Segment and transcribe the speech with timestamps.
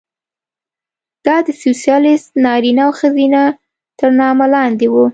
[1.25, 3.43] دا د سوسیالېست نارینه او ښځه
[3.99, 5.05] تر نامه لاندې وه.